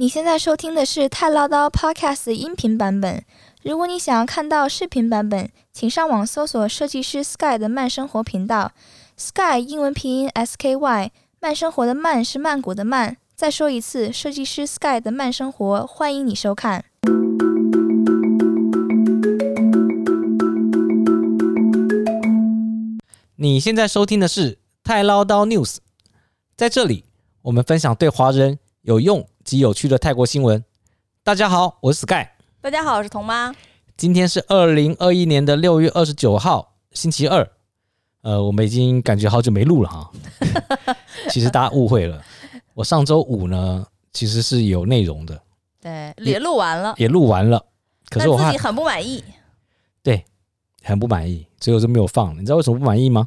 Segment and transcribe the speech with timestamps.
[0.00, 3.22] 你现在收听的是《太唠叨》Podcast 音频版本。
[3.62, 8.72] 如果你想要看到视频版本，请上网搜索设计师 Sky 的慢生活频道。
[9.18, 13.18] Sky 英文拼音 S K Y，慢生活的慢是曼谷的慢。
[13.36, 16.86] 再说一次，设计师 Sky 的慢生活，欢迎你收看。
[23.36, 25.74] 你现在收听的是《太唠叨 News》，
[26.56, 27.04] 在这里
[27.42, 30.64] 我们分享对华人有用及有趣的泰国新闻。
[31.24, 32.24] 大家好，我是 Sky。
[32.60, 33.52] 大家好，我是童妈。
[33.96, 37.50] 今天是二零二一年的六月二十九号，星期二。
[38.20, 40.08] 呃，我们已经感觉好久没录了哈。
[41.30, 42.22] 其实大家误会了，
[42.74, 45.42] 我上周五呢其实是有内容的，
[45.80, 47.60] 对，也录完了，也录完了。
[48.08, 49.24] 可是我自己很不满意。
[50.00, 50.24] 对。
[50.84, 52.36] 很不满意，所以我就没有放。
[52.36, 53.26] 你知道为什么不满意吗？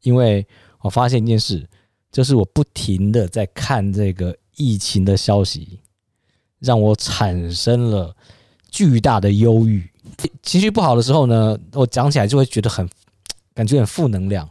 [0.00, 0.44] 因为
[0.80, 1.64] 我发现一件事，
[2.10, 5.80] 就是我不停的在看这个疫情的消息，
[6.58, 8.14] 让我产生了
[8.70, 9.88] 巨大的忧郁。
[10.42, 12.86] 情绪不好的时候呢，我讲起来就会觉得很
[13.54, 14.46] 感觉很负能量。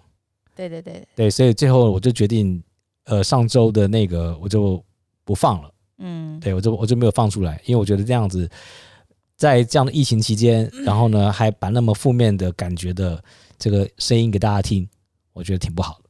[0.56, 2.64] 对对对对，所以最后我就决定，
[3.04, 4.84] 呃，上周的那个我就
[5.24, 5.72] 不放了。
[6.00, 8.50] 嗯，对，我就我就没有放出来，因为我觉得这样子。
[9.36, 13.24] 在这样的疫情期间， 然后呢，还把那么负面的感觉的
[13.60, 14.90] 这个声音给大家听，
[15.32, 16.07] 我觉得挺不好的。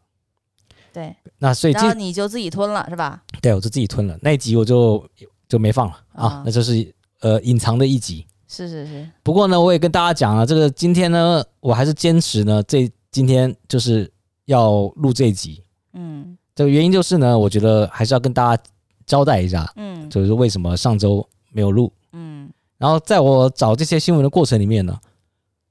[0.97, 3.21] 对，那所以这你就自己吞了是吧？
[3.39, 5.07] 对，我就自己吞了那一集，我就
[5.47, 6.41] 就没放了啊。
[6.43, 8.25] 那就是呃隐藏的一集。
[8.47, 9.07] 是是是。
[9.21, 14.11] 不过呢，我也跟大家讲了，这个今天呢，我还是坚持呢，这今天就是
[14.45, 15.63] 要录这一集。
[15.93, 16.35] 嗯。
[16.55, 18.63] 这个原因就是呢，我觉得还是要跟大家
[19.05, 19.71] 交代一下。
[19.75, 20.09] 嗯。
[20.09, 21.93] 就是为什么上周没有录。
[22.13, 22.51] 嗯。
[22.79, 24.99] 然后在我找这些新闻的过程里面呢，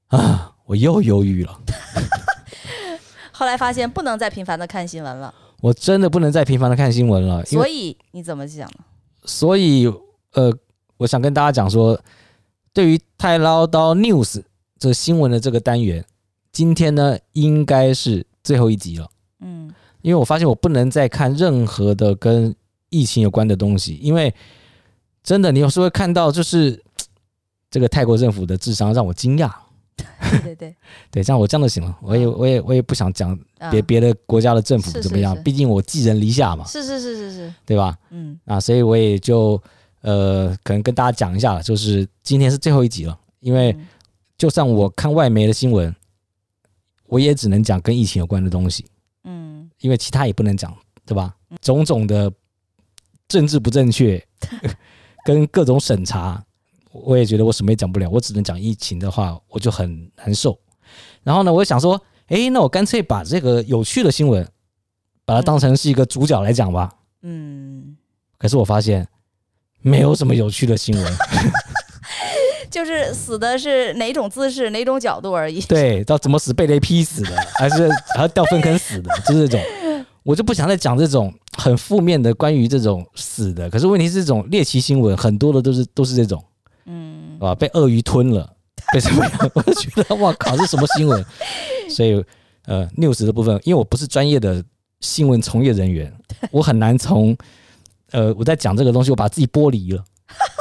[0.07, 1.59] 啊，我又犹豫了。
[3.37, 5.33] 后来发现不能再频繁的看新闻了。
[5.61, 7.45] 我真的不能再频繁的看新闻了。
[7.45, 8.67] 所以你怎么想？
[9.25, 9.87] 所以
[10.33, 10.51] 呃，
[10.97, 11.99] 我想跟大家讲说，
[12.73, 14.41] 对于太唠叨 news
[14.79, 16.03] 这新闻的这个单元，
[16.51, 19.07] 今天呢应该是最后一集了。
[19.41, 22.55] 嗯，因为我发现我不能再看任何的跟
[22.89, 24.33] 疫情有关的东西，因为
[25.23, 26.83] 真的你有时候会看到就是。
[27.69, 29.51] 这个泰国政府的智商让我惊讶。
[30.29, 30.75] 对对对，
[31.11, 31.97] 对，这样 我这样就行了。
[32.01, 33.37] 我也我也我也不想讲
[33.71, 36.65] 别别的国家的政府怎么样，毕竟我寄人篱下嘛。
[36.65, 37.97] 是是是是是，对吧？
[38.09, 39.61] 嗯啊，所以我也就
[40.01, 43.17] 呃，可能跟大家讲一下，就是今天是最后一集了。
[43.39, 43.75] 因为
[44.37, 45.95] 就算我看外媒的新闻，
[47.05, 48.85] 我也只能讲跟疫情有关的东西。
[49.23, 51.35] 嗯，因为其他也不能讲，对吧？
[51.61, 52.31] 种种的
[53.27, 54.21] 政治不正确，
[55.25, 56.43] 跟各种审查。
[57.05, 60.57] 我也觉得我什么也讲不了，我只能讲疫情的话，我就很难受。
[61.23, 64.47] 然后呢，我想说，哎，那我干脆把这个有趣的新闻，
[65.25, 66.93] 把它当成是一个主角来讲吧。
[67.21, 67.97] 嗯。
[68.37, 69.07] 可是我发现，
[69.81, 71.13] 没有什么有趣的新闻。
[72.69, 75.61] 就是死的是哪种姿势、哪种角度而已。
[75.61, 80.05] 对，到怎么死，被雷劈死的，还是还要掉粪坑死的，就是这种。
[80.23, 83.69] 我就不想再讲这种很负面的关于这种死的。
[83.69, 86.43] 可是问题是，这种猎奇新闻很多的都是都是这种。
[87.39, 88.55] 嗯，啊，被鳄鱼吞了，
[88.93, 89.31] 被什么样？
[89.53, 91.25] 我就觉得，哇靠，这是什么新闻？
[91.89, 92.23] 所以，
[92.65, 94.63] 呃，news 的部分，因为我不是专业的
[94.99, 96.13] 新闻从业人员，
[96.51, 97.37] 我很难从，
[98.11, 100.03] 呃，我在讲这个东西，我把自己剥离了，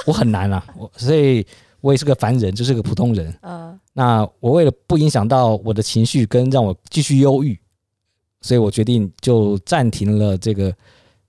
[0.07, 0.65] 我很难啊。
[0.77, 1.47] 我，所以
[1.81, 3.37] 我也是个凡人，就是个普通人。
[3.43, 7.59] 嗯，那我为了不影响到我的情绪，跟让我继续忧郁，
[8.41, 10.75] 所以我决定就暂停了这个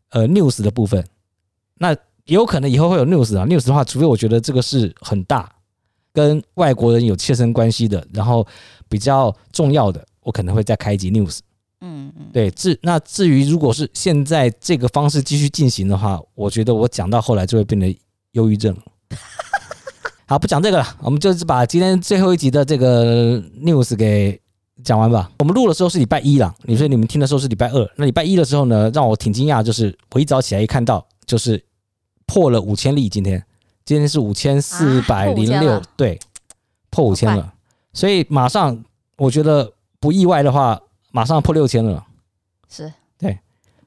[0.09, 1.03] 呃 news 的部分。
[1.77, 1.95] 那。
[2.27, 5.49] 也有可能以后会有 news 啊，news 的话，除非我觉得这个是很大，
[6.13, 8.45] 跟外国人有切身关系的，然后
[8.89, 11.39] 比较重要的，我可能会再开一集 news。
[11.79, 17.97] 嗯嗯，对，至那至于如果是现在这个方式继续进行的话，我觉得我讲到后来就会变得
[18.33, 18.75] 忧郁症。
[20.27, 24.37] 好，不讲这个了，我们就是把今天最后一集的这个 news 给
[24.83, 25.31] 讲完吧。
[25.39, 31.63] 我们录的时候是礼拜一了，你说你们听的时候是礼拜二，那礼拜一的时候呢，让我挺惊讶，就是我一早起来一看到就是。
[32.27, 33.43] 破了五千例，今天。
[33.83, 36.19] 今天是五千四百零六，对，
[36.89, 37.53] 破五千了，
[37.93, 38.83] 所以马上
[39.15, 39.71] 我觉得
[40.01, 40.77] 不意外的话，
[41.11, 42.05] 马上破六千了，
[42.67, 42.91] 是。
[43.17, 43.39] 对。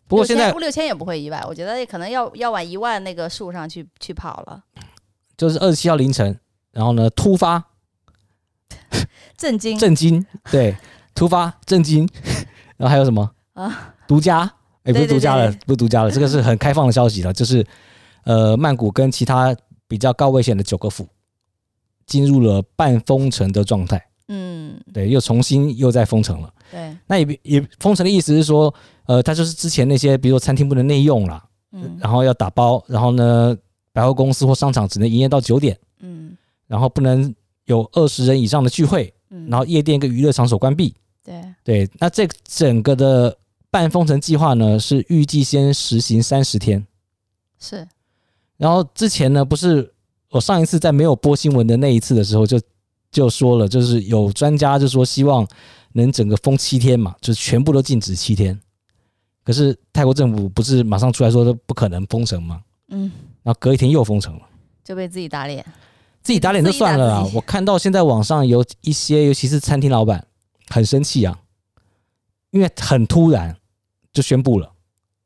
[0.08, 4.64] 不过现在六千也不会意外，我觉得可能要要往一万那个数上去去跑了。
[5.36, 6.40] 就是二十七号凌晨，
[6.72, 7.62] 然后呢突发。
[9.36, 9.78] 震惊。
[9.78, 10.74] 震惊，对，
[11.14, 12.08] 突发震惊，
[12.78, 13.32] 然后还有什么？
[13.52, 13.94] 啊？
[14.08, 14.50] 独家？
[14.84, 17.66] 哎，不是独家了，不是独家了，这个是很开放的消息了，就是。
[18.24, 19.56] 呃，曼谷跟其他
[19.88, 21.06] 比较高危险的九个府
[22.06, 24.04] 进入了半封城的状态。
[24.28, 26.54] 嗯，对，又重新又在封城了。
[26.70, 28.72] 对，那也也封城的意思是说，
[29.06, 33.56] 呃，它就是之前那些，比如说餐厅不能内用了，嗯，然后要打包，然后呢，
[33.92, 36.36] 百货公司或商场只能营业到九点，嗯
[36.68, 37.34] 然后不能
[37.64, 40.94] 有二十人以上的聚会，嗯，然后夜店跟娱乐场所关闭。
[41.24, 43.36] 对，对，那这整个的
[43.68, 46.86] 半封城计划呢，是预计先实行三十天。
[47.58, 47.86] 是，
[48.60, 49.90] 然后之前呢，不是
[50.28, 52.66] 我上一次在没有播新闻的那一次的时候就，就
[53.10, 55.48] 就说了，就是有专家就说希望
[55.94, 58.60] 能整个封七天嘛，就是全部都禁止七天。
[59.42, 62.60] 可是泰国政府不是马上出来说都不可能封城吗？
[62.88, 63.10] 嗯，
[63.42, 64.42] 然后隔一天又封城了，
[64.84, 65.64] 就被自己打脸。
[66.22, 70.26] 自己打脸就算了啦我看到现在网上有一些，尤其是餐厅老板
[70.68, 71.40] 很生气啊，
[72.50, 73.56] 因为很突然
[74.12, 74.70] 就宣布了，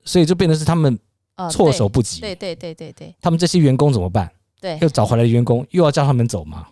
[0.04, 0.96] 所以就变成是他们
[1.36, 2.20] 哦，措手不及。
[2.20, 4.30] 对对对对对他们这些员工怎么办？
[4.60, 6.66] 对又找回来的员工又要叫他们走嘛，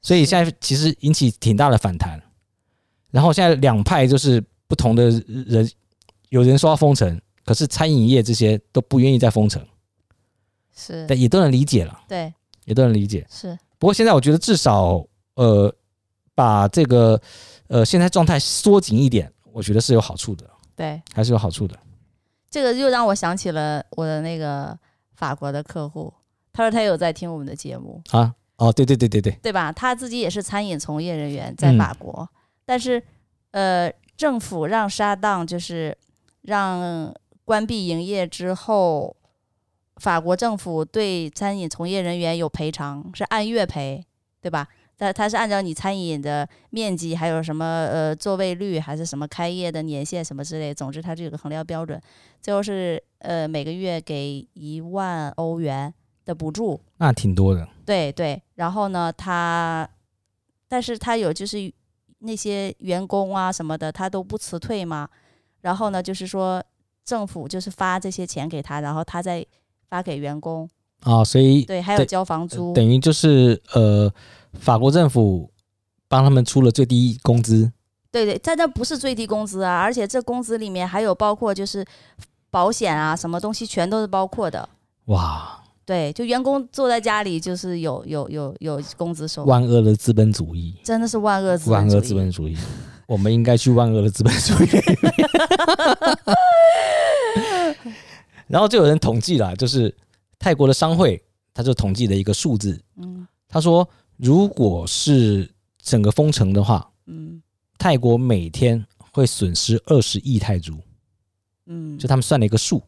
[0.00, 2.22] 所以现在其实引起挺大的反弹。
[3.10, 5.70] 然后现在两派就是不同的人，
[6.28, 9.62] 有人说要封城，可是餐饮业这些都不愿意再封城，
[10.74, 12.32] 是，但也都能理解了，对
[12.64, 13.26] 也都能理解。
[13.30, 15.04] 是，不过现在我觉得至少
[15.34, 15.74] 呃
[16.34, 17.20] 把这个
[17.68, 21.00] 呃现在状态缩紧一点，我觉得是有好处的，对。
[21.12, 21.78] 还是有好处的。
[22.50, 24.78] 这个又让我想起了我的那个
[25.14, 26.12] 法国的客户，
[26.52, 29.70] 他说他有在听我们的节目，啊，哦，对对对对对，对吧？
[29.70, 32.28] 他自己也是餐饮从业人员，在法国，
[32.64, 33.02] 但是
[33.50, 35.96] 呃，政府让沙当就是
[36.42, 37.14] 让
[37.44, 39.16] 关闭营业之后，
[39.96, 44.04] 法国政府对餐饮从业人员有赔偿，是按月赔，
[44.40, 44.68] 对吧？
[45.00, 51.98] 但他是按照你餐饮的面积，还有什么呃座位率，还是什么开业的年限什么之类，总之它这个衡量标准，
[52.42, 56.80] 最后是呃每个月给一万欧元的补助。
[56.96, 57.66] 那挺多的。
[57.86, 59.88] 对对，然后呢，他，
[60.68, 61.72] 但是他有就是
[62.18, 65.08] 那些员工啊什么的，他都不辞退嘛。
[65.60, 66.60] 然后呢，就是说
[67.04, 69.46] 政府就是发这些钱给他，然后他再
[69.88, 70.68] 发给员工。
[71.02, 72.74] 啊，所以对，还有交房租。
[72.74, 74.12] 等于就是呃，
[74.58, 75.50] 法国政府
[76.08, 77.72] 帮他们出了最低工资。
[78.10, 81.84] 对对，但那不是最低工资啊，而且这工资里面还有包括就是
[82.50, 84.66] 保险啊，什么东西全都是包括的。
[85.06, 89.44] 哇，对，就员工坐在家里就是有有有有工资收。
[89.44, 92.00] 万恶的资本主义，真的是万恶资万恶。
[92.00, 92.56] 资本主义，
[93.06, 94.68] 我们应该去万恶的资本主义。
[98.48, 99.94] 然后就有人统计了，就是
[100.38, 103.26] 泰国的商会，他就统计了一个数字，嗯。
[103.48, 105.50] 他说，如果是
[105.82, 107.42] 整个封城的话，嗯。
[107.78, 110.78] 泰国每天会损失二十亿泰铢，
[111.66, 112.82] 嗯，就他们算了一个数。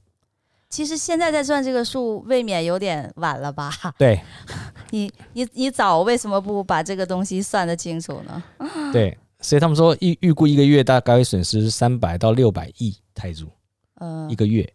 [0.68, 3.72] 其实现在在算这个数，未免有点晚了吧？
[3.98, 4.20] 对。
[4.90, 8.42] 你你你早为什么不把这个东西算得清楚呢？
[8.92, 13.46] 对，所以他们说预预估一个月大概会损失三百到六百亿泰铢
[13.94, 14.72] 嗯、一个月，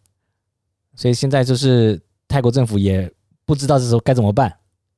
[0.95, 2.01] 所以现在就是
[2.35, 3.09] 泰国政府也
[3.45, 4.53] 不知道这时候该怎么办，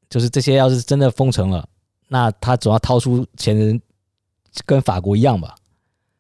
[0.09, 1.69] 就是这些要是真的封城了，
[2.07, 3.79] 那他总要掏出钱，
[4.65, 5.53] 跟法国一样吧？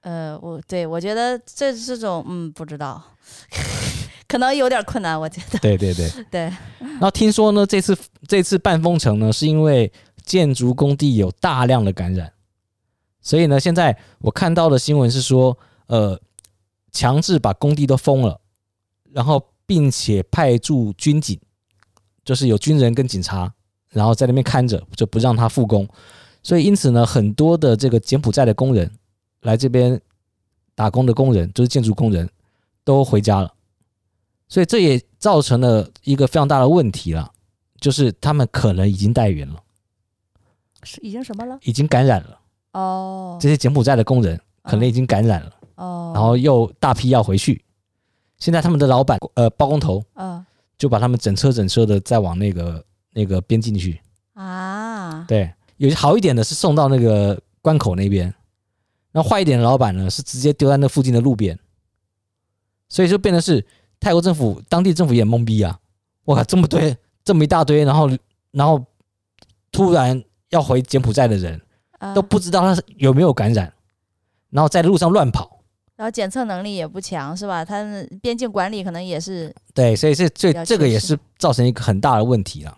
[0.01, 3.01] 呃，我对我觉得这这种嗯不知道，
[4.29, 6.07] 可能有点困难，我觉得对对对。
[6.29, 6.41] 对，
[6.79, 7.97] 然后 听说呢，这次
[8.27, 9.91] 这次半封城呢，是因为
[10.23, 12.31] 建筑工地有大量的感染，
[13.21, 16.21] 所以呢，现在我看到的新闻是说，呃，
[16.91, 18.39] 强制把工地都封了，
[19.11, 21.39] 然后并且派驻军警，
[22.23, 23.53] 就是有军人跟警察，
[23.89, 25.87] 然后在那边看着，就不让他复工。
[26.41, 28.89] 所以因此呢，很多的这个柬埔寨的工人
[29.41, 30.01] 来这边
[30.73, 32.27] 打工的工人，就是建筑工人，
[32.85, 33.53] 都回家了。
[34.47, 37.29] 所以这也造成了一个非常大的问题了，
[37.81, 39.61] 就是他们可能已经带源了，
[40.83, 41.59] 是已经什么了？
[41.63, 42.39] 已经感染了。
[42.71, 47.61] 哦这些柬埔寨的工人可能已经感染了，哦，然后又大批要回去。
[48.39, 50.45] 现在他们的老板呃包工头嗯。
[50.77, 53.99] 就把他们整车整车的再往那个那个边境去。
[54.33, 58.31] 啊，对，有些好一点的是送到那个关口那边，
[59.11, 61.57] 那坏一点的老板呢是直接丢在那附近的路边，
[62.87, 63.65] 所以就变成是
[63.99, 65.79] 泰国政府、当地政府也懵逼啊！
[66.23, 68.07] 我靠，这么堆，这么一大堆，然后
[68.51, 68.85] 然后
[69.71, 71.59] 突然要回柬埔寨的人
[71.97, 73.73] 啊都不知道他是有没有感染，
[74.51, 75.56] 然后在路上乱跑，
[75.97, 77.65] 然后检测能力也不强，是吧？
[77.65, 82.77] 他们边境管理可能也是对，所以这这这个也是造成一个很大的问题了。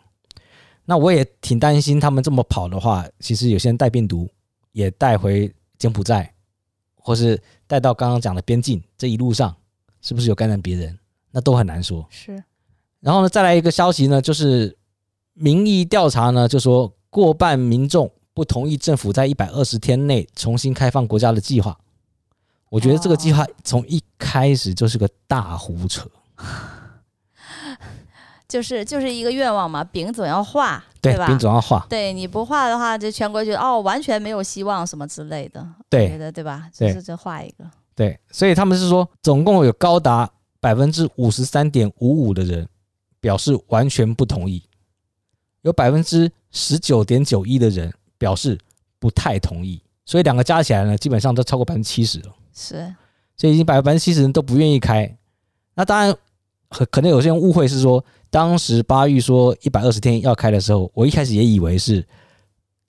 [0.86, 4.28] 那我也挺担心他们这么跑的话，其实有些人带病毒
[4.72, 6.34] 也带回柬埔寨，
[6.96, 9.54] 或是带到刚刚讲的边境，这一路上
[10.02, 10.98] 是不是有感染别人，
[11.30, 12.08] 那都很难说。
[12.10, 12.42] 是
[13.02, 14.78] 然后呢，再来一个消息呢，就是
[15.34, 21.78] 民意调查呢，就说过半民众不同意政府在一百二十天内重新开放国家的计划。
[22.70, 26.08] 我觉得这个计划从一开始就是个大胡扯。
[28.48, 31.28] 就是就是一个愿望嘛，饼总要画，对吧？
[31.28, 36.68] 饼总要画，对，你不画的话，就全国觉得哦，完全没有希望什么之类的，对的对吧？
[36.74, 40.28] 就是就画一个，对，所以他们是说，总共有高达
[40.60, 42.68] 百分之五十三点五五的人
[43.20, 44.64] 表示完全不同意，
[45.62, 48.58] 有百分之十九点九一的人表示
[48.98, 52.34] 不太同意，所以两个加起来呢，基本上都超过百分之七十了。
[52.60, 52.94] 是，
[53.38, 55.18] 所以已经百分之七十人都不愿意开。
[55.76, 56.14] 那当然，
[56.92, 62.06] 可能有些人误会是说，当时巴玉说一百二十天要开的时候，我一开始也以为是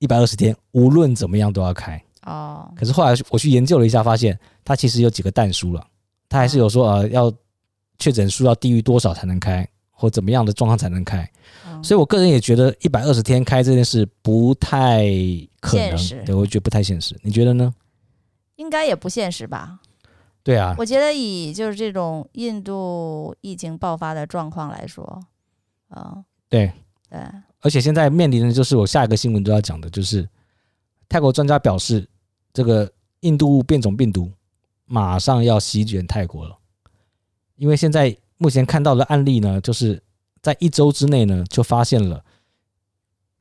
[0.00, 2.02] 一百二十天无论怎么样都要开。
[2.26, 5.86] 哦，可是后来我去研究了一下，发现他其实有几个但书了，
[6.28, 7.32] 他还是有说呃要
[7.98, 11.30] 确诊数要低于多少才能开，或怎么样的状况才能开。
[11.82, 15.06] 所以我个人也觉得一百二十天开这件事不太
[15.60, 17.16] 可能，对，我觉得不太现实。
[17.22, 17.72] 你觉得呢？
[18.60, 19.80] 应该也不现实吧？
[20.42, 25.24] 对啊，我觉得以就是这种印度疫情爆发的状况来说，
[25.88, 26.70] 啊，对
[27.08, 27.18] 对，
[27.62, 30.28] 而且现在面临的就是我下一个新闻都要讲的，就是
[31.08, 32.06] 泰国专家表示，
[32.52, 32.90] 这个
[33.20, 34.30] 印度变种病毒
[34.84, 36.58] 马上要席卷泰国了，
[37.56, 40.02] 因为现在目前看到的案例呢，就是
[40.42, 42.22] 在一周之内呢，就发现了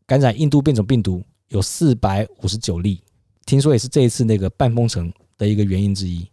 [0.05, 3.03] 感染印度变种病毒有四百五十九例。
[3.50, 6.29] 听说也是这一次那个半封城的一个原因之一，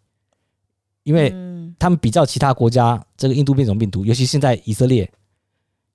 [1.03, 1.31] 因为
[1.79, 5.11] 他们比较其他国家，这个印度变种病毒，尤其现在以色列，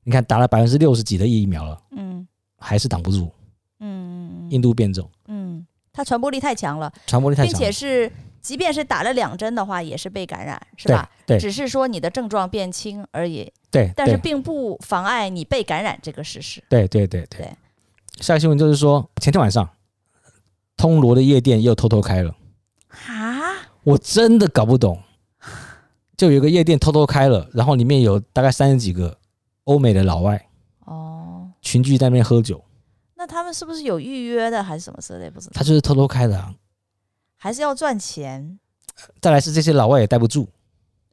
[0.04, 3.32] 你看打了百分之六十几的疫苗了，嗯，还是挡不住，
[3.80, 5.64] 嗯，印度变种，嗯，
[5.94, 8.12] 它传播力太强了，传播力太强，并且是
[8.42, 11.08] 即便是打了两针的话，也是被感染，是吧？
[11.28, 16.64] 对，只是说你的症状变轻而已，对，但是并不妨碍你被感染这个事实。
[16.68, 17.52] 对对对对，对。
[18.22, 19.70] 下一个新闻就是说，前天晚上。
[20.82, 22.36] 通罗的夜店又偷偷开了
[22.90, 23.70] 啊！
[23.84, 25.00] 我真的搞不懂，
[26.18, 29.16] 就有一个夜店偷偷开了，然后里面有大概三十几个
[29.66, 30.44] 欧美的老外
[30.86, 32.60] 哦，群聚在那边喝酒。
[33.14, 35.30] 那他们是不是有预约的，还是什么之类？
[35.30, 35.52] 不知道。
[35.54, 36.52] 他就是偷偷开的啊，
[37.38, 38.58] 还是要赚钱？
[39.22, 40.48] 再来是这些老外也待不住，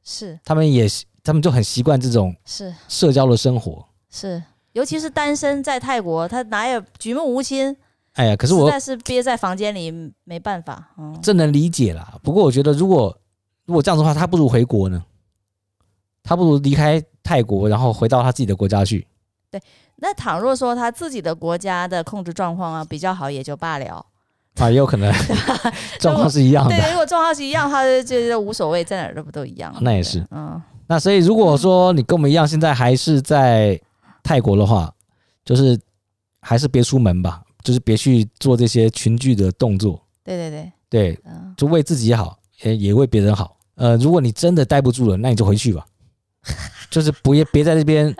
[0.03, 0.87] 是他们也
[1.23, 7.77] 他们就很习惯这种是社交的生活，是尤其是单身在泰国，他哪有举目无亲？
[8.19, 9.93] 哎呀，可是我实在是憋在房间里
[10.25, 12.13] 没办法，嗯，这能理解啦。
[12.21, 13.17] 不过我觉得，如果
[13.65, 15.01] 如果这样子的话，他不如回国呢，
[16.21, 19.07] 他不如离开泰国，然后回到他自己的国家去。
[19.49, 19.61] 对，
[19.95, 24.05] 那倘若说他自己的国家的控制状况啊比较好，也就罢了。
[24.57, 25.09] 啊，也有可能
[26.01, 26.75] 状况是一样的。
[26.75, 29.73] 对，如果状况是一样，他就觉得无所谓，在哪儿都不都一样。
[29.79, 30.61] 那也是，嗯。
[30.87, 33.79] 那所以如果说你跟我们一样，现在还是在
[34.21, 34.93] 泰国的话，
[35.45, 35.79] 就是
[36.41, 37.43] 还是别出门吧。
[37.63, 40.01] 就是别去做这些群聚的动作。
[40.23, 41.19] 对对对对，
[41.57, 43.57] 就为自己好，也也为别人好。
[43.75, 45.85] 呃，如果你真的待不住了，那你就回去吧。
[46.89, 48.15] 就是不要别在这边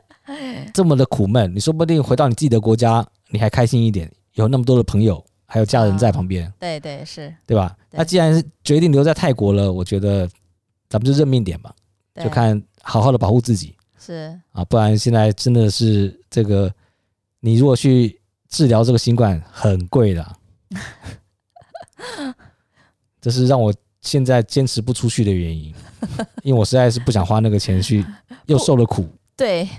[0.73, 1.53] 这么的苦闷。
[1.53, 6.47] 你说不定回到你自己的国家，你还开心一点，有那么多的朋友，还有家人在旁边。
[6.47, 7.75] 哦、对对是，对吧？
[7.91, 10.27] 那既然是决定留在泰国了，我觉得
[10.87, 11.73] 咱们就认命点吧，
[12.15, 13.75] 就看好好的保护自己。
[13.99, 16.71] 是啊，不然现在真的是这个，
[17.39, 18.18] 你如果去。
[18.49, 20.35] 治疗这个新冠很贵的，
[23.21, 25.73] 这是让我现在坚持不出去的原因，
[26.43, 28.03] 因为我实在是不想花那个钱去，
[28.47, 29.07] 又受了苦。
[29.37, 29.69] 对，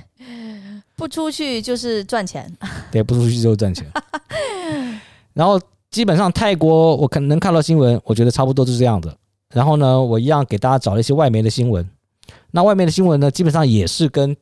[0.96, 2.50] 不出去就是赚钱。
[2.90, 3.86] 对，不出去就是赚钱。
[5.34, 5.60] 然后
[5.90, 9.16] 基本上泰国我可能看到新闻，我觉得差不多就是这样的。
[9.52, 11.88] 然后呢，我一样给大家找了一些外媒的新闻。
[12.52, 14.36] 那外面的新闻呢，基本上也是跟。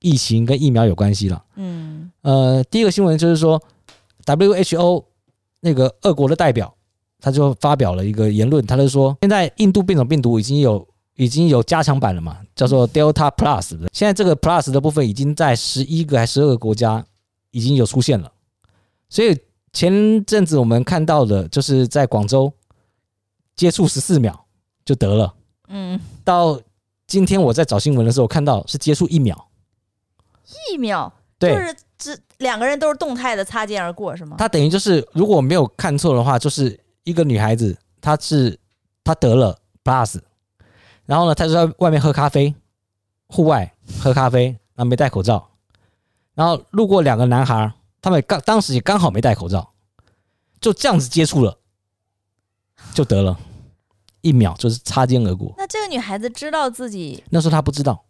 [0.00, 1.97] 疫情跟疫苗有关系了，嗯，
[2.28, 3.58] 呃，第一个新闻就是说
[4.26, 5.02] ，WHO
[5.60, 6.74] 那个俄国的代表，
[7.20, 17.02] 他就发表了一个言论，他就说，现在印度变种病毒已经有已经有加强版了嘛，叫做 Delta Plus，现在这个 Plus 的部分已经在十一个还十二个国家
[17.50, 18.30] 已经有出现了，
[19.08, 19.34] 所以
[19.72, 22.52] 前阵子我们看到的就是在广州
[23.56, 24.44] 接触十四秒
[24.84, 25.34] 就得了，
[25.68, 26.60] 嗯，到
[27.06, 29.48] 今天我在找新闻的时候看到是接触一秒。
[30.70, 34.36] 一秒，对，就是这两个人都是动态的擦肩而过，是吗？
[34.38, 38.58] 他等于就是，如果我没有看错的话，就是一个女孩子，她是
[39.04, 40.18] 她得了 plus，
[41.06, 42.54] 然后呢，她就在外面喝咖啡，
[43.28, 45.48] 户外喝咖啡，然后没戴口罩，
[46.34, 49.72] 然后路过两个男孩，他们刚当时也刚好没戴口罩，
[50.60, 51.56] 就这样子接触了，
[52.92, 53.38] 就得了，
[54.22, 55.54] 一秒就是擦肩而过。
[55.56, 57.22] 那这个女孩子知道自己？
[57.30, 58.04] 那时候她不知道。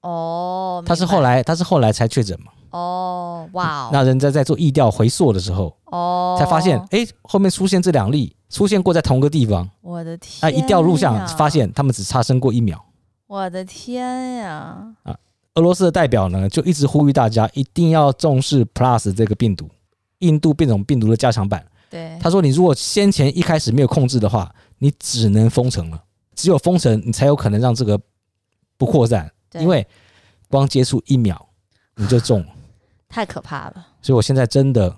[0.00, 2.52] 哦，她是后来，她是后来才确诊嘛？
[2.74, 3.90] 哦，哇哦！
[3.92, 9.70] 那人家在做意调回溯的时候，哦，才发现，哎，后面出现这两例，出现过在同个地方。
[9.80, 10.40] 我的天！
[10.42, 12.84] 那一调录像发现，他们只差生过一秒。
[13.28, 14.92] 我的天呀！
[15.04, 15.16] 啊，
[15.54, 19.70] 俄罗斯的代表呢，就一直呼吁大家一定要重视 Plus 这个病毒，
[20.18, 21.64] 印度变种病毒的加强版。
[21.88, 26.02] 对，他说，你如果先前一开始没有控制的话，你只能封城了，
[26.34, 27.96] 只有封城，你才有可能让这个
[28.76, 29.86] 不扩散，因为
[30.50, 31.48] 光接触一秒
[31.94, 32.46] 你就中了，
[33.14, 33.86] 太可怕了。
[34.02, 34.94] 所以我现在真的，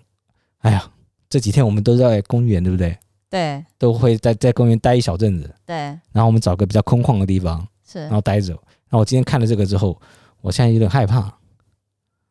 [0.61, 0.91] 哎呀，
[1.29, 2.97] 这几天我们都在公园，对不对？
[3.29, 5.55] 对，都会在在公园待一小阵子。
[5.67, 8.55] 对，然后我们找个比较空旷的地方，是，然后待着。
[8.55, 10.01] 然后我今天看了这个之后，
[10.41, 11.31] 我现在有点害怕，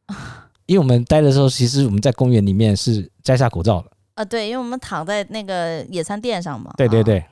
[0.66, 3.92] 因为我们待的时候，其实我们在公园里面是摘下口罩的。
[4.16, 6.74] 啊，对，因为我们躺在那个野餐垫上嘛。
[6.78, 7.24] 对对对，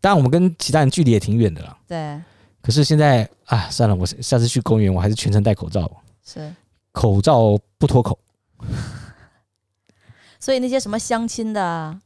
[0.00, 1.76] 当然我们跟其他人距离也挺远的了。
[1.86, 2.18] 对。
[2.62, 5.90] 可是现在啊，算了，我下次去公园，我还是全程戴口罩。
[6.24, 6.50] 是。
[6.92, 8.18] 口罩不脱口。
[10.40, 11.98] 所以那些什么相亲的。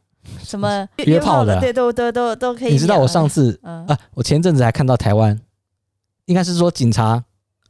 [0.43, 2.73] 什么约炮的，对，都都都都可以。
[2.73, 5.39] 你知道我上次、嗯、啊，我前阵子还看到台湾，
[6.25, 7.23] 应该是说警察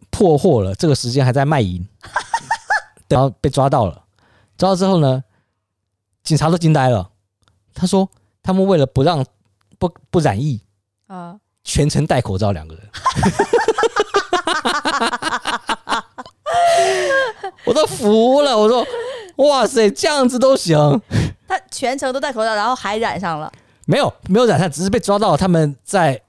[0.08, 1.84] 破获了，这个时间还在卖淫，
[3.10, 4.04] 然后被抓到了。
[4.56, 5.24] 抓到之后呢，
[6.22, 7.10] 警察都惊呆了。
[7.74, 8.08] 他说
[8.40, 9.26] 他们为了不让
[9.80, 10.60] 不不染疫
[11.08, 12.88] 啊，全程戴口罩，两个人。
[17.64, 18.86] 我都服了，我说
[19.36, 20.76] 哇塞，这样子都行。
[21.48, 23.52] 他全程都戴口罩，然后还染上了？
[23.86, 26.20] 没有，没有染上，只是被抓到他们在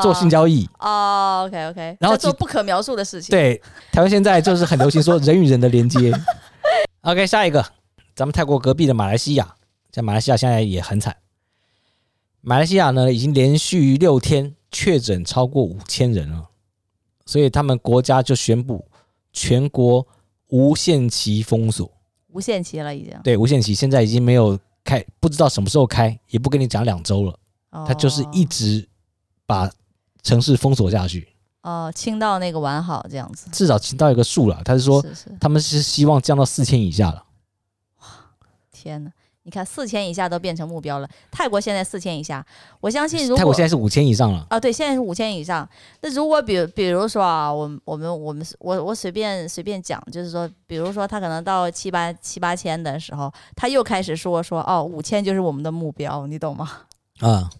[0.00, 0.66] 做性交易。
[0.78, 3.30] 哦、oh, oh,，OK OK，然后做不可描述的事情。
[3.30, 3.60] 对，
[3.92, 6.12] 台湾现在就是很流行说人与人的连接。
[7.02, 7.64] OK，下一个，
[8.14, 9.54] 咱们泰国隔壁的马来西亚，
[9.90, 11.16] 在马来西亚现在也很惨。
[12.40, 16.48] 马来西亚呢，已经连续六天确诊超过五千人了，
[17.26, 18.86] 所以他们国家就宣布
[19.32, 20.06] 全国
[20.48, 21.90] 无限期封锁。
[22.28, 27.38] 无限期了，已经对无限期，现在已经没有开，不知道什么时候开，也不跟你讲两周了。
[27.70, 28.88] 哦，他就是一直
[29.46, 29.70] 把
[30.22, 31.28] 城市封锁下去。
[31.62, 34.62] 哦，清到那个完好这样子，至少清到一个数了。
[34.64, 37.24] 他是说，是是他们是希望降到四千以下了。
[38.00, 38.06] 哇，
[38.72, 39.12] 天哪！
[39.44, 42.44] 你看四千以下都变成目标了，泰国现在四千以下，
[42.80, 45.68] 我相信如果泰国现在是五千以上了啊，对，现在是五千以上。
[46.00, 56.70] 那如果比比如说啊，我我们我们我我随便随便讲，就是说，比如说他可能到七八七八千的时候，他又开始说说哦，五千就是我们的目标，你懂吗？
[57.18, 57.50] 啊，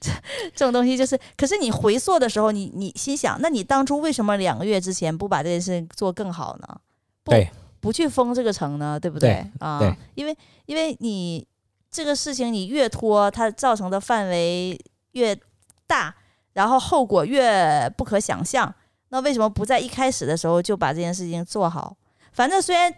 [0.00, 0.12] 这
[0.54, 6.80] 这种东西就是，可是你回溯的时候，你你心想，那你当初为什么两个月之前不把这件事情做更好呢？
[7.24, 7.50] 对。
[7.86, 9.30] 不去封这个城呢，对不对？
[9.30, 11.46] 对啊，对，因为因为你
[11.88, 14.76] 这个事情你越拖，它造成的范围
[15.12, 15.38] 越
[15.86, 16.12] 大，
[16.54, 18.74] 然后后果越不可想象。
[19.10, 21.96] 那为什么不在一开始的时候就把这件事情做好？
[22.32, 22.92] 反正虽然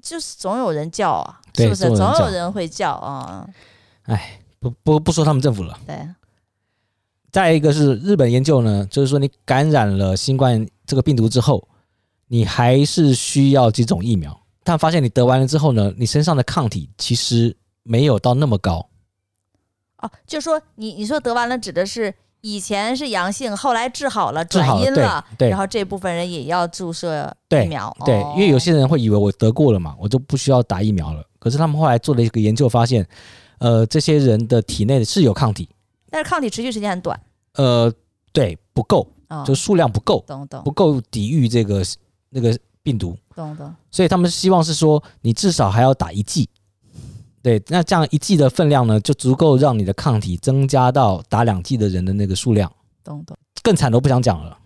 [0.00, 1.94] 就是总有人叫啊，是不是？
[1.94, 3.46] 总有人会叫啊。
[4.04, 5.78] 哎，不不不说他们政府了。
[5.86, 6.08] 对。
[7.30, 11.68] 再一个是日本研究呢，就是说你感染了新冠这个病毒之后。
[12.32, 18.88] 你还是需要接种疫苗，但发现你得完了之后呢，你身上的抗体其实没有到那么高。
[19.98, 27.92] 哦，就说你你说得完了指的是以前是阳性，后来治好了转阴了，然后这部分人也要注射疫苗。
[28.06, 31.26] 对，对，因为有些人会以为我得过了嘛，我就不需要打疫苗了。
[31.40, 33.04] 可是他们后来做了一个研究，发现，
[33.58, 35.68] 呃，这些人的体内是有抗体，
[36.08, 37.20] 但是抗体持续时间很短。
[37.54, 37.92] 呃，
[38.32, 39.08] 对，不够，
[39.44, 41.82] 就数量不够，懂懂，不够抵御这个。
[42.30, 46.48] 那个病毒，懂懂，所以他们希望是说，你至少还要打一剂，
[47.42, 52.72] 对，那这样一剂的分量呢，就足够让你的抗体增加到打两剂的人的那个数量，
[53.04, 53.36] 懂懂。
[53.62, 54.58] 更惨都不想讲了，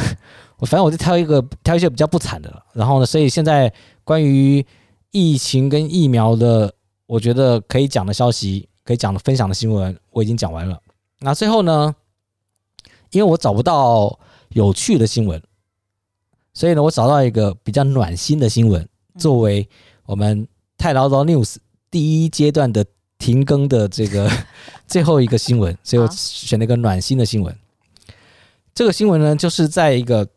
[0.58, 2.64] 我反正我就挑一个，挑一些比较不惨的了。
[2.72, 3.72] 然后呢，所以现在
[4.02, 4.64] 关于
[5.12, 6.74] 疫情跟疫苗的，
[7.06, 10.80] 我觉得可以讲的消息，可以讲的分享的新闻，我已经讲完了。
[11.20, 11.94] 那最后呢，
[13.12, 15.40] 因为我找不到有趣的新闻。
[16.54, 18.86] 所以呢，我找到一个比较暖心的新闻，
[19.18, 19.68] 作为
[20.04, 21.56] 我们泰劳劳 news
[21.90, 22.84] 第一阶段的
[23.18, 24.30] 停更的这个
[24.86, 27.56] 最后一个新闻，所以我选了一个暖心的新闻。
[28.74, 30.28] 这个新闻呢，就是在一个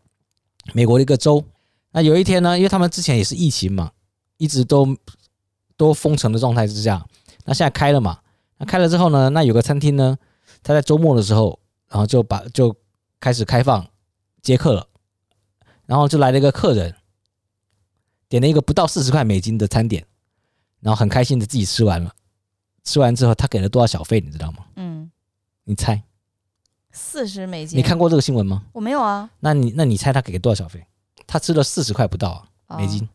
[0.73, 1.43] 美国的一个州，
[1.91, 3.91] 那有一天呢，因为他们之前也是疫情嘛，
[4.37, 4.95] 一直都
[5.77, 7.05] 都封城的状态之下，
[7.45, 8.19] 那现在开了嘛，
[8.57, 10.17] 那开了之后呢，那有个餐厅呢，
[10.63, 12.75] 他在周末的时候，然后就把就
[13.19, 13.85] 开始开放
[14.41, 14.87] 接客了。
[15.85, 16.95] 然后就来了一个客人，
[18.27, 20.05] 点了一个不到四十块美金的餐点，
[20.79, 22.13] 然后很开心的自己吃完了。
[22.83, 24.65] 吃完之后，他给了多少小费，你知道吗？
[24.75, 25.11] 嗯，
[25.63, 26.03] 你猜？
[26.91, 27.77] 四十美金。
[27.77, 28.63] 你看过这个新闻吗？
[28.73, 29.29] 我没有啊。
[29.39, 30.85] 那你那你猜他给了多少小费？
[31.27, 33.03] 他吃了四十块不到啊，美金。
[33.03, 33.09] 哦，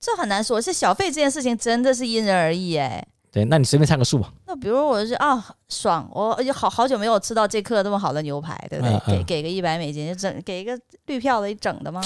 [0.00, 3.06] 这很难说，是小费这件事情真的是因人而异哎。
[3.32, 4.32] 对，那你随便唱个数吧。
[4.46, 8.94] 那比如我是啊，爽，我好好久没有吃到这客这么好的牛排，对不对？
[8.94, 12.02] 嗯嗯、给给个一百美金，整给一个绿票的一整的吗？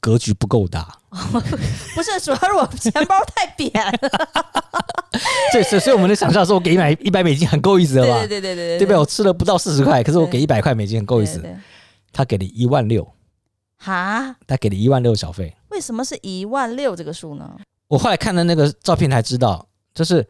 [0.00, 0.98] 格局不够大，
[1.94, 3.92] 不是，主要是我钱包太扁了。
[5.52, 8.18] 对，所以所以我们的想象说，我给一百一百美金很够意思了吧？
[8.26, 8.98] 对对对对对，对不对？
[8.98, 11.40] 我吃了不到四十块，可是我给一百块美金很够意思。
[12.12, 13.08] 他给了一万六，
[13.78, 14.34] 哈？
[14.46, 15.54] 他给了一万六小费。
[15.68, 17.58] 为什么是一万六这个数呢？
[17.92, 20.26] 我后来看的那个照片才知道，就是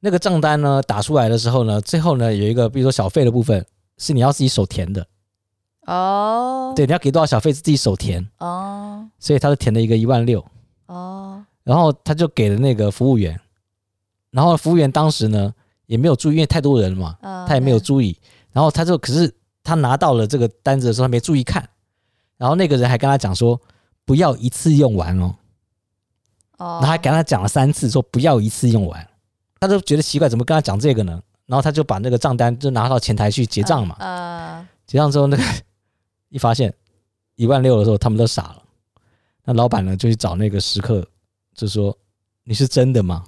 [0.00, 3.64] 那个账单呢打出来的时候呢，最后呢有一个，比如说小费的部分
[3.98, 5.06] 是你要自己手填的。
[5.86, 8.28] 哦，对，你要给多少小费是自己手填。
[8.38, 10.44] 哦，所以他就填了一个一万六。
[10.86, 13.40] 哦，然后他就给了那个服务员，
[14.32, 15.54] 然后服务员当时呢
[15.86, 18.18] 也没有注意，因为太多人了嘛，哦、他也没有注意，
[18.50, 21.68] 然后他就可是他拿到了这个单子的时候他没注意看，
[22.38, 23.60] 然后那个人还跟他讲说
[24.04, 25.32] 不要一次用完哦，
[26.58, 29.08] 哦，然后还跟他讲了三次说不要一次用完，
[29.60, 31.22] 他就觉得奇怪，怎么跟他讲这个呢？
[31.46, 35.42] 然后他就把那个账单就拿到前台去结账嘛，呃，呃结账之后那个。
[36.30, 36.74] 一发现
[37.36, 38.62] 一万六的时候，他们都傻了。
[39.44, 41.06] 那老板呢就去找那个食客，
[41.54, 41.96] 就说
[42.42, 43.24] ：“你是真的吗？”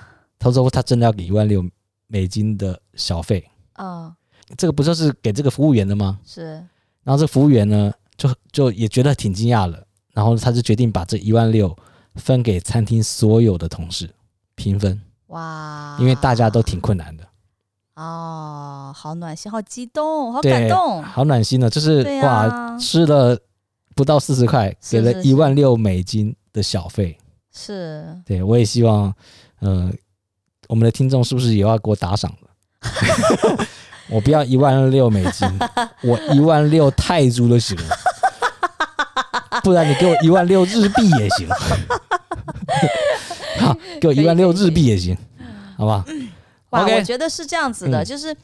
[0.40, 1.64] 他说：“他真的要给一万六
[2.08, 3.48] 美金的小费。”
[3.78, 4.12] 哦，
[4.56, 6.18] 这个不就是给这个服务员的吗？
[6.26, 6.54] 是。
[7.04, 9.86] 然后这服务员呢，就就也觉得挺惊讶的。
[10.12, 11.68] 然后他就决定把这一万六
[12.14, 14.10] 分给餐厅所有的同事
[14.54, 15.00] 平分。
[15.28, 15.96] 哇！
[15.98, 17.24] 因为大家都挺困难的。
[17.94, 23.38] 哦，好暖心，好激动，好感动，好暖心呢，就是、啊、哇，吃了
[23.94, 27.18] 不到四十块，给了一万六美金的小费，
[27.54, 29.14] 是，对，我也希望，
[29.60, 29.92] 呃，
[30.68, 32.48] 我们的听众是不是也要给我打赏了？
[34.08, 35.46] 我不要一万六美金，
[36.02, 37.96] 我一万六泰铢都行了，
[39.60, 41.48] 不然你给我一万六日币也行
[43.60, 45.16] 好，给我一万六日币也行，
[45.76, 46.04] 好吧？
[46.70, 48.34] 哇我觉得是这样子的，嗯、就是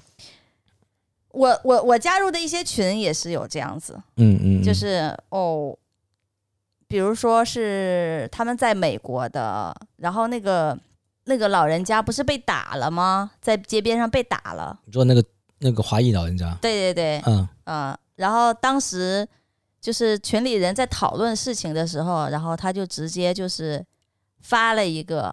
[1.31, 5.75] 我我我加入的一些群也是有这样子，嗯嗯，就是哦，
[6.87, 10.79] 比如说是他们在美国的，然后那个
[11.25, 13.31] 那个老人家不是被打了吗？
[13.41, 14.79] 在街边上被打了。
[14.85, 15.25] 你说那个
[15.61, 16.57] 那个华裔老人家？
[16.61, 19.27] 对对对，嗯嗯、呃，然后当时
[19.81, 23.85] 就是群里人在讨论事情的时候，然后他就直接就是
[24.41, 25.33] 发了一个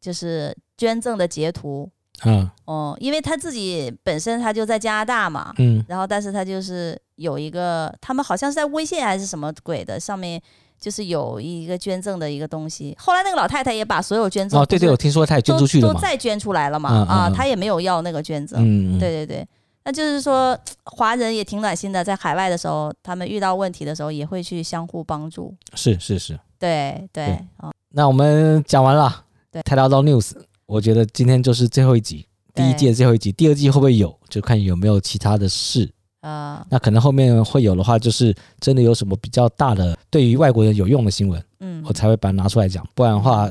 [0.00, 1.90] 就是捐赠的截图。
[2.24, 10.38] 嗯哦，因为他自己本身他就在加拿大嘛，嗯，然后但是他就是有一个，他们好像是在微信还是什么鬼的上面，
[10.78, 12.94] 就是有一个捐赠的一个东西。
[12.98, 19.48] 后来那个老太太也把所有捐赠哦，对对，我听说她也捐出去了都，都再捐出来了嘛，嗯嗯、啊，他也没有要那个捐赠，嗯，对对对，
[19.90, 30.30] 那就是说华人也挺暖心的，在海外的时候，他们遇到问题的时候也会去相互帮助，是是是，对对，对哦，那我们讲完了，对，太唠叨 news。
[30.66, 32.24] 我觉得今天就是最后一集，
[32.54, 36.64] 第一季的最后一集，第二季会不会有，就看有没有其他的事啊。
[36.70, 42.86] 那可能后面会有的话，就是真的有什么比较大的对于外国人有用的新闻，嗯，我才会把它拿出来讲。
[42.94, 43.50] 不然的话，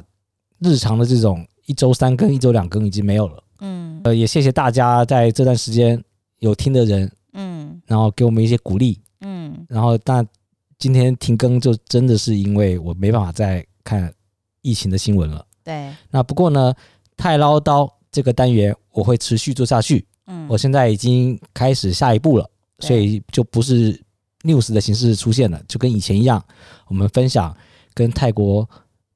[0.59, 3.43] 日常的这种一周三更、一周两更已经没有了。
[3.59, 6.01] 嗯，呃，也谢谢大家在这段时间
[6.39, 10.27] 有听的人，嗯，然后给我们一些鼓励，嗯，然后但
[10.77, 14.13] 今天停更就真的是因为我没办法再看
[14.61, 15.45] 疫情的新闻了。
[15.63, 16.73] 对，那不过呢。
[17.21, 20.07] 太唠叨这个单元我会持续做下去。
[20.27, 22.49] 嗯，我现在已经开始下一步了，
[22.79, 23.91] 所以就不是
[24.43, 26.41] news 的形式出现了，就跟以前一样，
[26.87, 27.53] 我们分享
[27.93, 28.65] 跟泰国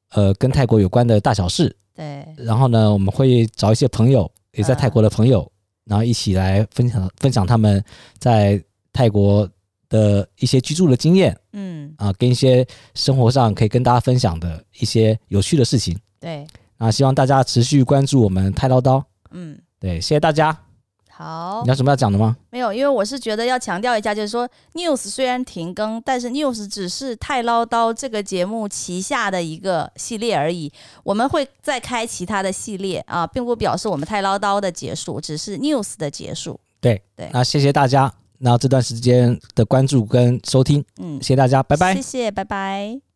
[0.09, 1.73] 呃跟泰国有关的大小事。
[1.95, 5.49] 对，然后呢，我们会找一些朋友也在泰国的朋友，
[5.85, 7.83] 然后一起来分享分享他们
[8.17, 9.49] 在泰国
[9.89, 11.37] 的一些居住的经验。
[11.53, 12.65] 嗯，啊，跟一些
[12.95, 15.97] 生活上可以跟大家分享的一些有趣的事情。
[16.19, 16.47] 对。
[16.77, 19.01] 啊，希望大家持续关注我们泰唠叨。
[19.31, 20.72] 嗯，对，谢谢大家。
[21.15, 22.35] 好，你有什么要讲的吗？
[22.49, 30.73] 没有，因为我是觉得要强调一下，就是说，News 虽然停更，但是 News 只是太唠叨这个节目旗下的一个系列而已。
[31.03, 36.59] 我们会再开其他的系列啊，并不表示我们太唠叨的结束，只是 News 的结束。
[36.81, 41.93] 对对，那谢谢大家，那这段时间的关注跟收听，嗯，谢谢大家，拜拜。
[41.93, 43.12] 谢谢，拜拜。